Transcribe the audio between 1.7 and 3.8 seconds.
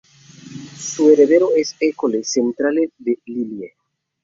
École centrale de Lille.